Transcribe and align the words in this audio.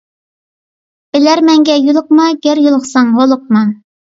بىلەرمەنگە 1.17 1.75
يولۇقما، 1.83 2.25
گەر 2.47 2.63
يولۇقساڭ 2.65 3.15
ھولۇقما. 3.21 3.65